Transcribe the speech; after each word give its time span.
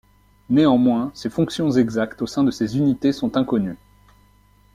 Néanmoins, 0.49 1.11
ses 1.13 1.29
fonctions 1.29 1.69
exactes 1.73 2.23
au 2.23 2.25
sein 2.25 2.43
de 2.43 2.49
ces 2.49 2.75
unités 2.75 3.11
sont 3.13 3.37
inconnues. 3.37 3.77